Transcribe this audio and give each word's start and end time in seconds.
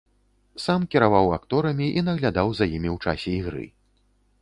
Сам 0.63 0.85
кіраваў 0.95 1.27
акторамі 1.37 1.87
і 2.01 2.05
наглядаў 2.09 2.47
за 2.61 2.65
імі 2.75 2.89
ў 2.97 3.01
часе 3.07 3.29
ігры. 3.45 3.65